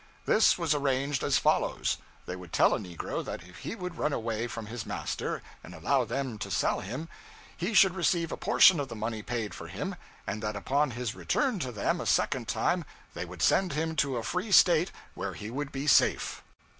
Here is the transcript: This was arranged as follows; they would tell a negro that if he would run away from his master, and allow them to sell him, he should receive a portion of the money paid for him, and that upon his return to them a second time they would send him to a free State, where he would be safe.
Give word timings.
This 0.25 0.57
was 0.57 0.73
arranged 0.73 1.23
as 1.23 1.37
follows; 1.37 1.97
they 2.25 2.35
would 2.35 2.51
tell 2.51 2.73
a 2.73 2.79
negro 2.79 3.23
that 3.23 3.43
if 3.43 3.57
he 3.57 3.75
would 3.75 3.99
run 3.99 4.11
away 4.13 4.47
from 4.47 4.65
his 4.65 4.83
master, 4.83 5.43
and 5.63 5.75
allow 5.75 6.05
them 6.05 6.39
to 6.39 6.49
sell 6.49 6.79
him, 6.79 7.07
he 7.55 7.75
should 7.75 7.93
receive 7.93 8.31
a 8.31 8.35
portion 8.35 8.79
of 8.79 8.87
the 8.87 8.95
money 8.95 9.21
paid 9.21 9.53
for 9.53 9.67
him, 9.67 9.93
and 10.25 10.41
that 10.41 10.55
upon 10.55 10.89
his 10.89 11.13
return 11.13 11.59
to 11.59 11.71
them 11.71 12.01
a 12.01 12.07
second 12.07 12.47
time 12.47 12.83
they 13.13 13.25
would 13.25 13.43
send 13.43 13.73
him 13.73 13.95
to 13.97 14.17
a 14.17 14.23
free 14.23 14.51
State, 14.51 14.91
where 15.13 15.35
he 15.35 15.51
would 15.51 15.71
be 15.71 15.85
safe. 15.85 16.41